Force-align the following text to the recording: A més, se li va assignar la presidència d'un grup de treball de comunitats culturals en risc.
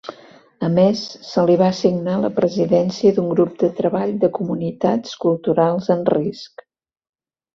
A 0.67 0.67
més, 0.75 1.01
se 1.31 1.41
li 1.49 1.57
va 1.61 1.67
assignar 1.73 2.15
la 2.21 2.31
presidència 2.39 3.11
d'un 3.17 3.29
grup 3.35 3.53
de 3.63 3.69
treball 3.81 4.15
de 4.23 4.31
comunitats 4.39 5.15
culturals 5.27 5.91
en 5.97 6.05
risc. 6.17 6.67